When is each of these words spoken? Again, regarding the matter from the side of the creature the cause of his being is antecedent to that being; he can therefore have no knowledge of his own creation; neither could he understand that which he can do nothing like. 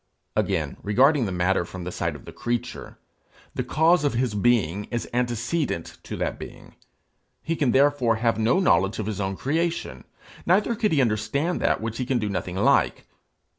Again, 0.35 0.77
regarding 0.81 1.27
the 1.27 1.31
matter 1.31 1.63
from 1.63 1.83
the 1.83 1.91
side 1.91 2.15
of 2.15 2.25
the 2.25 2.31
creature 2.31 2.97
the 3.53 3.63
cause 3.63 4.03
of 4.03 4.15
his 4.15 4.33
being 4.33 4.85
is 4.85 5.07
antecedent 5.13 5.99
to 6.01 6.17
that 6.17 6.39
being; 6.39 6.73
he 7.43 7.55
can 7.55 7.71
therefore 7.71 8.15
have 8.15 8.39
no 8.39 8.59
knowledge 8.59 8.97
of 8.97 9.05
his 9.05 9.21
own 9.21 9.37
creation; 9.37 10.03
neither 10.43 10.73
could 10.73 10.91
he 10.91 11.01
understand 11.01 11.59
that 11.61 11.81
which 11.81 11.99
he 11.99 12.05
can 12.07 12.17
do 12.17 12.29
nothing 12.29 12.55
like. 12.57 13.05